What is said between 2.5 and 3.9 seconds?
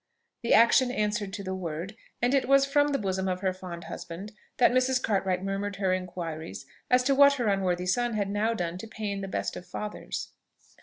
from the bosom of her fond